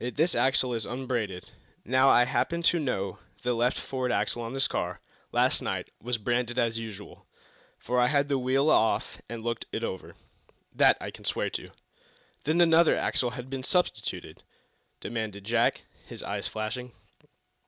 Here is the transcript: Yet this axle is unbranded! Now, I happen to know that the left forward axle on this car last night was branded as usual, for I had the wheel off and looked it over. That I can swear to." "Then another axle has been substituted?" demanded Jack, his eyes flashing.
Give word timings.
Yet 0.03 0.15
this 0.17 0.33
axle 0.33 0.73
is 0.73 0.87
unbranded! 0.87 1.51
Now, 1.85 2.09
I 2.09 2.25
happen 2.25 2.63
to 2.63 2.79
know 2.79 3.19
that 3.35 3.43
the 3.43 3.53
left 3.53 3.77
forward 3.77 4.11
axle 4.11 4.41
on 4.41 4.53
this 4.53 4.67
car 4.67 4.99
last 5.31 5.61
night 5.61 5.91
was 6.01 6.17
branded 6.17 6.57
as 6.57 6.79
usual, 6.79 7.27
for 7.77 7.99
I 7.99 8.07
had 8.07 8.27
the 8.27 8.39
wheel 8.39 8.71
off 8.71 9.21
and 9.29 9.43
looked 9.43 9.67
it 9.71 9.83
over. 9.83 10.15
That 10.73 10.97
I 10.99 11.11
can 11.11 11.23
swear 11.23 11.51
to." 11.51 11.69
"Then 12.45 12.61
another 12.61 12.97
axle 12.97 13.29
has 13.29 13.45
been 13.45 13.61
substituted?" 13.61 14.41
demanded 14.99 15.43
Jack, 15.43 15.81
his 16.07 16.23
eyes 16.23 16.47
flashing. 16.47 16.93